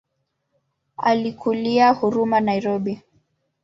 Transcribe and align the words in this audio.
Alikulia 0.97 1.93
Huruma 1.93 2.41
Nairobi. 2.41 3.01